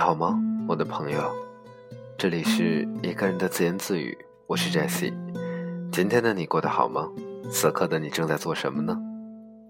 [0.00, 1.20] 好吗，我的朋友？
[2.16, 4.16] 这里是一个人的自言自语，
[4.46, 5.12] 我是 Jessie。
[5.92, 7.06] 今天的你过得好吗？
[7.50, 8.98] 此刻的你正在做什么呢？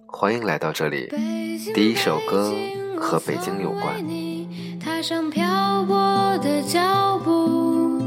[0.06, 1.12] 欢迎来到这里。
[1.74, 2.54] 第一首歌
[2.96, 4.02] 和北京有关。
[4.78, 8.00] 踏上漂泊的脚步，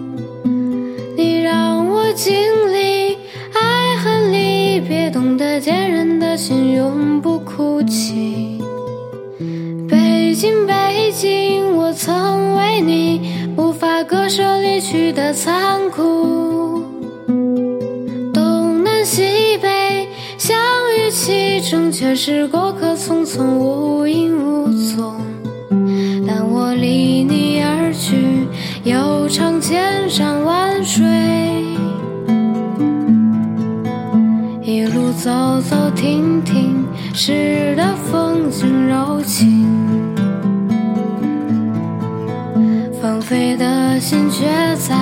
[1.18, 2.33] 你让我经
[2.71, 3.18] 历
[3.54, 8.53] 爱恨离别，懂得坚韧的心永不哭泣。
[14.36, 16.83] 这离去的残酷。
[18.33, 20.07] 东南西北
[20.39, 20.57] 相
[20.97, 25.14] 遇其中，却是过客匆匆，无影无踪。
[26.25, 28.47] 但我离你而去，
[28.83, 31.06] 又尝千山万水，
[34.64, 35.30] 一路走
[35.61, 39.83] 走停停，诗的风景柔情。
[43.24, 44.96] 飞的心却在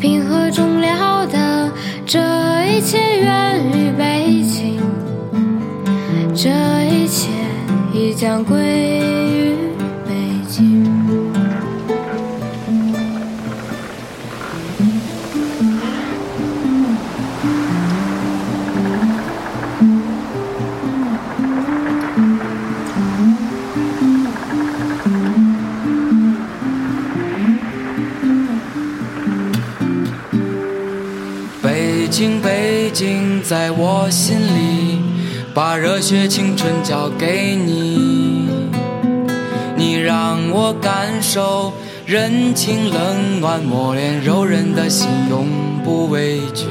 [0.00, 1.70] 平和中了的，
[2.06, 2.18] 这
[2.66, 4.80] 一切源于北京，
[6.34, 6.48] 这
[6.88, 7.28] 一切
[7.92, 8.56] 已将归
[9.28, 9.67] 于
[33.48, 35.00] 在我心里，
[35.54, 38.46] 把热血青春交给你。
[39.74, 41.72] 你让我感受
[42.04, 45.46] 人情冷暖，磨练柔韧的心，永
[45.82, 46.66] 不畏惧。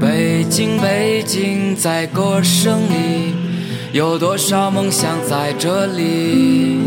[0.00, 3.34] 北京，北京，在歌声里，
[3.90, 6.78] 有多少梦想在这里？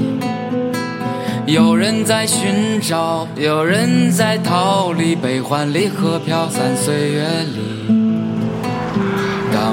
[1.46, 8.05] 有人在寻找，有人在逃离，悲欢离合飘散岁月里。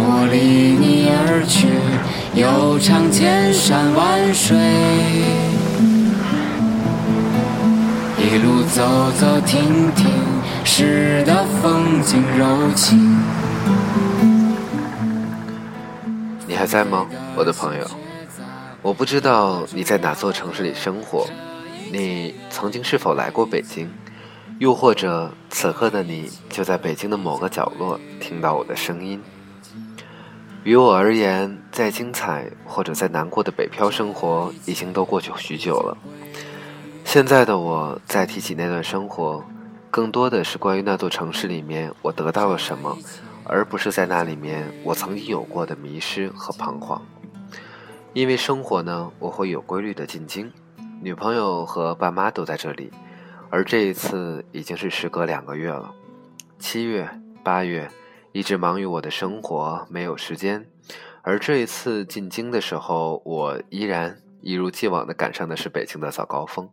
[0.04, 1.68] 我离你而去，
[2.34, 4.58] 又尝千山万水，
[8.18, 10.10] 一路走走停停，
[10.64, 13.16] 诗的风景柔情。
[16.48, 17.86] 你还在吗，我的朋友？
[18.82, 21.28] 我不知道你在哪座城市里生活，
[21.92, 23.88] 你曾经是否来过北京？
[24.58, 29.20] 又或者此刻的你就在北京的某个角落听到我的声音？
[30.64, 35.98] 于我而言，再精彩或者再难过的北漂生活已经都过去许久了。
[37.04, 39.44] 现在的我再提起那段生活，
[39.90, 42.96] 更多的是关于那座城市里面我得到了什么，
[43.44, 47.02] 而不是在那里面我曾经有过的迷失和彷徨。
[48.12, 50.52] 因为生活呢，我会有规律的进京，
[51.00, 52.92] 女朋友和爸妈都在这里，
[53.50, 55.90] 而这一次已经是时隔两个月了。
[56.60, 57.08] 七月、
[57.42, 57.90] 八月
[58.32, 60.66] 一直忙于我的生活，没有时间。
[61.22, 66.68] 而这一次进京的时候，我依然一如既往的赶上的是北京的早高峰。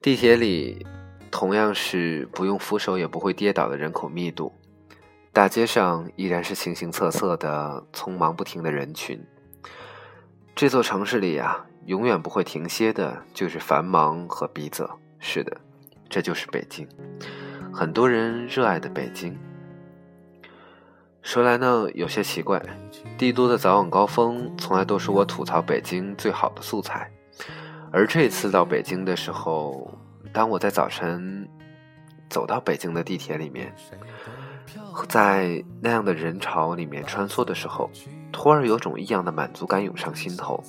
[0.00, 0.86] 地铁里
[1.30, 4.52] 同样是不用扶手也不会跌倒的人口密度，
[5.32, 9.20] 大街上依然是形形色色的匆忙不停的人群。
[10.54, 14.88] 这座城市里呀，永远不会停歇的，就是繁忙和逼仄。
[15.18, 15.56] 是的，
[16.08, 16.86] 这就是北京，
[17.72, 19.36] 很多人热爱的北京。
[21.26, 22.62] 说来呢，有些奇怪，
[23.18, 27.10] 帝都的早晚高峰从来都是我吐槽北京最好的素材，
[27.90, 29.92] 而这次到北京的时候，
[30.32, 31.44] 当我在早晨
[32.30, 33.74] 走到北京的地铁里面，
[35.08, 37.90] 在那样的人潮里面穿梭的时候，
[38.30, 40.62] 突然有种异样的满足感涌上心头。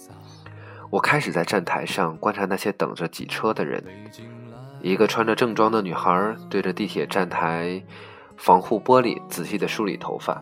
[0.90, 3.84] 我开始在站台上观察那些等着挤车的人，
[4.82, 7.84] 一个穿着正装的女孩对着地铁站台
[8.38, 10.42] 防护玻璃仔细地梳理头发，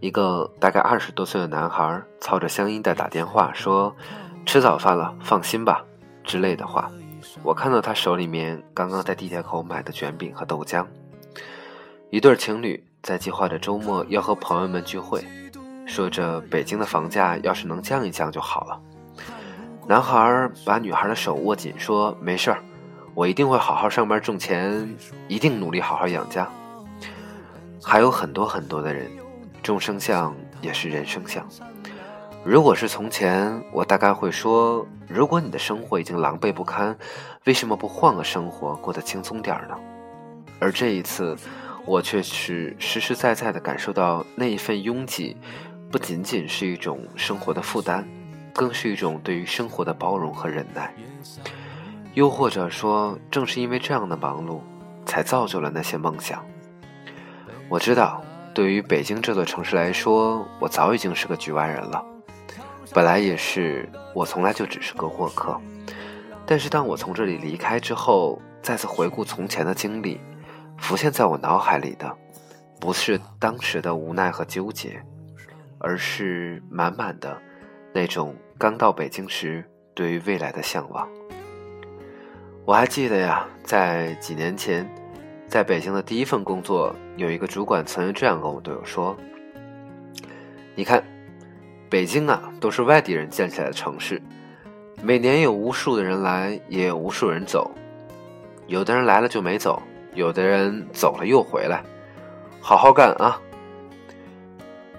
[0.00, 3.94] 一个大概二十多岁的男孩操着乡音在打电话说
[4.44, 5.84] ：“吃早饭了，放心吧”
[6.24, 6.90] 之类的话。
[7.42, 10.84] 我看到他手里面刚刚在地铁口买的卷饼和豆浆。
[12.10, 15.24] 一对情侣在计划着周末要和朋友们聚会，
[15.86, 18.80] 说着北京的房价要是能降一降就好了。
[19.86, 22.62] 男孩把女孩的手握紧，说：“没事儿，
[23.14, 24.96] 我一定会好好上班挣钱，
[25.28, 26.48] 一定努力好好养家。”
[27.88, 29.08] 还有很多很多的人，
[29.62, 31.46] 众生相也是人生相。
[32.44, 36.98] 如果是从前，我大概会说：“如果你的生活已经狼狈不堪，
[37.44, 39.78] 为什么不换个生活过得轻松点儿呢？”
[40.58, 41.36] 而这一次，
[41.84, 45.36] 我却是实实在在的感受到那一份拥挤，
[45.88, 48.04] 不仅仅是一种生活的负担，
[48.52, 50.92] 更是一种对于生活的包容和忍耐。
[52.14, 54.58] 又或者说，正是因为这样的忙碌，
[55.04, 56.44] 才造就了那些梦想。
[57.68, 58.22] 我知道，
[58.54, 62.04] 对于北京这座城市来说，我早已经是个局外人了。
[62.94, 65.60] 本来也是，我从来就只是个过客。
[66.46, 70.20] 但是当我从这里离开之后，再次回顾从前的经历，
[70.78, 72.16] 浮现在我脑海里的，
[72.80, 75.02] 不是当时的无奈和纠结，
[75.78, 77.36] 而是满满的
[77.92, 81.06] 那种刚到北京时对于未来的向往。
[82.64, 84.88] 我还记得呀，在几年前，
[85.48, 89.16] 在北京的第一份工作，有一个主管曾经这样跟我对我说
[90.74, 91.02] ：“你看，
[91.88, 94.20] 北京啊，都是外地人建起来的城市，
[95.02, 97.70] 每年有无数的人来，也有无数人走，
[98.66, 99.80] 有的人来了就没走，
[100.14, 101.82] 有的人走了又回来，
[102.60, 103.40] 好好干啊！”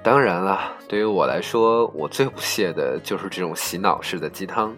[0.02, 4.74] 当然了，对于我来说，我最不屑的就是这种洗脑式的鸡汤。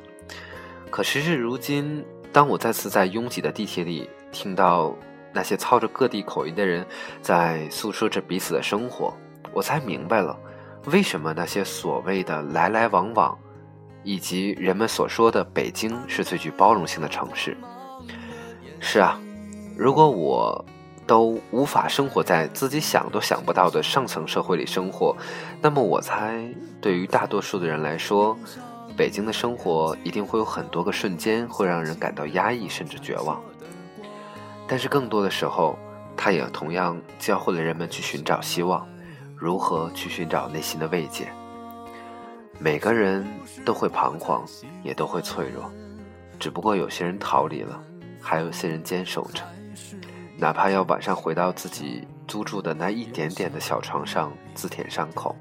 [0.89, 4.95] 可时至如今，当我再次在拥挤的地铁里听到
[5.33, 6.85] 那些操着各地口音的人
[7.21, 9.13] 在诉说着彼此的生活，
[9.53, 10.37] 我才明白了
[10.85, 13.37] 为什么那些所谓的来来往往，
[14.03, 17.55] 以及人们所说的北京是最具包容性的城市。
[18.79, 19.19] 是啊，
[19.77, 20.65] 如果我
[21.05, 25.15] 都无法生活在自己想都想不到的上层社会里生活，
[25.61, 26.47] 那么我猜，
[26.79, 28.37] 对于大多数的人来说，
[28.95, 33.41] 北京的生活一定会有很多个瞬间会让人感到压抑甚至绝望，
[34.69, 35.75] 但是更多的时候，
[36.15, 38.87] 它也同样教会了人们去寻找希望，
[39.35, 41.27] 如何去寻找内心的慰藉。
[42.59, 43.27] 每个人
[43.65, 44.45] 都会彷徨，
[44.83, 45.71] 也都会脆弱，
[46.39, 47.81] 只不过有些人逃离了，
[48.21, 49.41] 还有些人坚守着，
[50.37, 55.35] 哪怕要晚上回到自己租住的那一点点的小床上自舔伤口。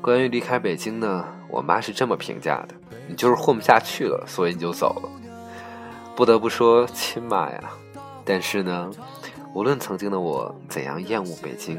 [0.00, 1.24] 关于离开北京呢？
[1.48, 2.74] 我妈是这么评价的
[3.06, 5.08] ：“你就是混不下去了，所以你就走了。”
[6.16, 7.70] 不得不说，亲妈呀！
[8.32, 8.90] 但是呢，
[9.52, 11.78] 无论曾经的我怎样厌恶北京，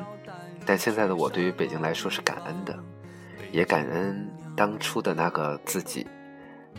[0.63, 2.77] 但现在的我对于北京来说是感恩的，
[3.51, 6.05] 也感恩当初的那个自己，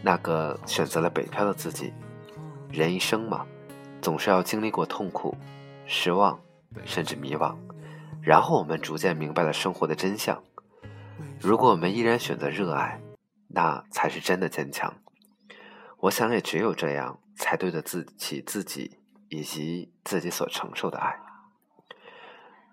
[0.01, 1.93] 那个选择了北漂的自己。
[2.71, 3.45] 人一生嘛，
[4.01, 5.37] 总是要经历过痛苦、
[5.87, 6.39] 失望，
[6.85, 7.53] 甚至迷惘，
[8.23, 10.41] 然后我们逐渐明白了生活的真相。
[11.41, 13.01] 如果我们依然选择热爱，
[13.49, 14.95] 那才是真的坚强。
[15.99, 18.99] 我想，也只有这样，才对得起自己
[19.29, 21.21] 以及自己所承受的爱。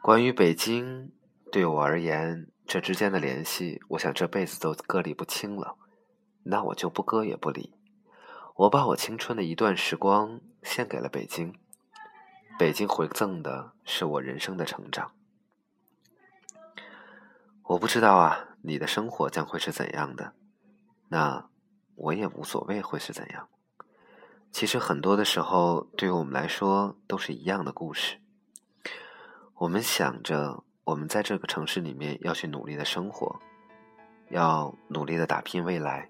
[0.01, 1.11] 关于北京，
[1.51, 5.77] 对我而言，这之间的联系，我想这辈子都割离不清了。
[6.43, 7.73] 那我就不割也不离。
[8.55, 11.53] 我把我青春的一段时光献给了北京，
[12.57, 15.11] 北京回赠的是我人生的成长。
[17.63, 18.47] 我不知道啊。
[18.63, 20.35] 你的生活将会是怎样的？
[21.09, 21.49] 那
[21.95, 23.49] 我也无所谓会是怎样。
[24.51, 28.17] 其实很多的时候，对于我们来说都是一样的故事。
[29.55, 33.39] 我们想着，我们在这个城市里面要去努力的生活，
[34.29, 36.09] 要努力的打拼未来。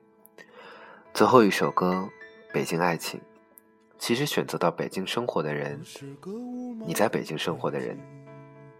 [1.13, 2.09] 最后一首歌
[2.53, 3.19] 《北京爱情》，
[3.99, 5.79] 其实选择到北京生活的人，
[6.85, 7.97] 你在北京生活的人，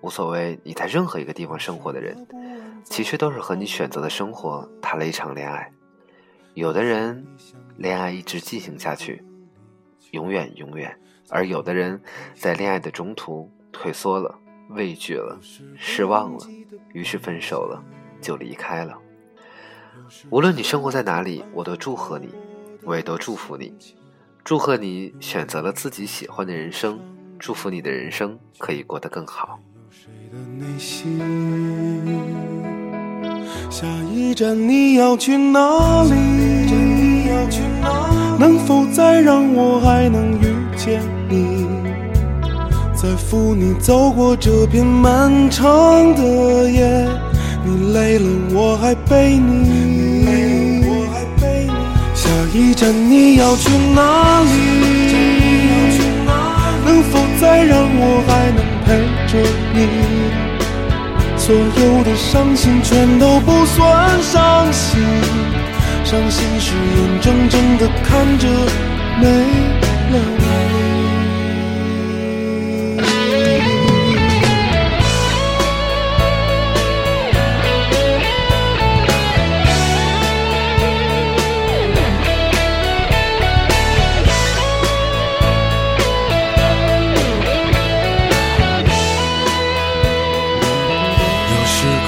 [0.02, 2.18] 无所谓你在任何一个地方生活的人。
[2.84, 5.72] 其实都是和你选择的生活谈了一场恋爱，
[6.56, 7.24] 有的人
[7.78, 9.24] 恋爱一直进行下去，
[10.12, 10.90] 永远永远；
[11.30, 12.02] 而有的人
[12.36, 14.38] 在恋爱的中途退缩了、
[14.70, 15.40] 畏惧了、
[15.78, 16.40] 失望了，
[16.94, 17.84] 于是分手了，
[18.22, 18.98] 就离开了。
[20.30, 22.30] 无论你生活在哪里，我都祝贺你，
[22.84, 23.74] 我也都祝福你，
[24.44, 27.00] 祝贺你选择了自己喜欢的人生，
[27.40, 29.60] 祝福你的人生可以过得更好。
[33.70, 36.91] 下一站你要去哪里？
[38.42, 41.68] 能否再让我还能遇见你？
[42.96, 45.64] 再扶你走过这片漫长
[46.16, 46.24] 的
[46.68, 47.08] 夜，
[47.64, 50.26] 你累了我还陪你。
[52.16, 54.50] 下一站你要去哪里？
[56.84, 59.38] 能否再让我还能陪着
[59.76, 59.88] 你？
[61.38, 65.00] 所有的伤心全都不算伤心，
[66.04, 68.48] 伤心时眼睁睁的看着
[69.22, 69.28] 没
[70.12, 70.42] 了。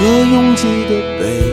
[0.03, 1.52] 个拥挤的北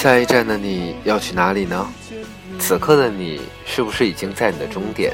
[0.00, 1.86] 下一站的你要去哪里呢？
[2.58, 5.12] 此刻的你是不是已经在你的终点？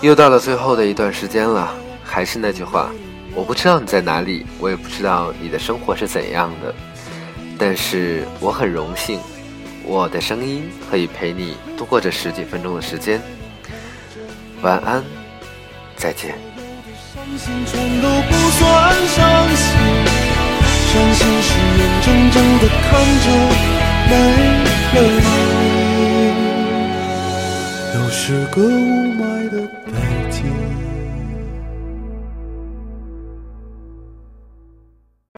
[0.00, 1.70] 又到了最后的一段时间了，
[2.02, 2.90] 还是那句话，
[3.34, 6.74] 我不知道你在哪里，我也不知道你的生活是怎样的，
[7.58, 9.20] 但是我很荣幸，
[9.84, 13.20] 我的声音可以陪你度过这十几分钟的时间。
[14.62, 15.04] 晚安，
[15.96, 16.34] 再见。
[17.12, 19.76] 伤心全都不算伤心，
[20.92, 22.88] 伤心时眼睁睁地看
[23.24, 23.26] 着
[24.10, 24.12] 没
[24.94, 25.64] 了你。
[27.94, 29.54] 又是个雾霾的
[29.86, 30.09] 北。